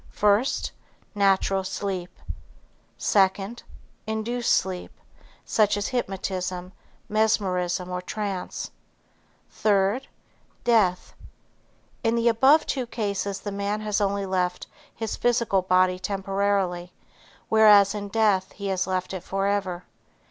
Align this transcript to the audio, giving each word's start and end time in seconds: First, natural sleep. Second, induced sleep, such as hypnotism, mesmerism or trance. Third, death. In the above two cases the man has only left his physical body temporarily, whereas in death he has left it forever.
First, 0.09 0.71
natural 1.13 1.63
sleep. 1.63 2.17
Second, 2.97 3.61
induced 4.07 4.51
sleep, 4.51 4.91
such 5.45 5.77
as 5.77 5.89
hypnotism, 5.89 6.71
mesmerism 7.07 7.87
or 7.91 8.01
trance. 8.01 8.71
Third, 9.51 10.07
death. 10.63 11.13
In 12.03 12.15
the 12.15 12.29
above 12.29 12.65
two 12.65 12.87
cases 12.87 13.41
the 13.41 13.51
man 13.51 13.81
has 13.81 14.01
only 14.01 14.25
left 14.25 14.65
his 14.95 15.15
physical 15.15 15.61
body 15.61 15.99
temporarily, 15.99 16.93
whereas 17.49 17.93
in 17.93 18.07
death 18.07 18.53
he 18.53 18.69
has 18.69 18.87
left 18.87 19.13
it 19.13 19.21
forever. 19.21 19.83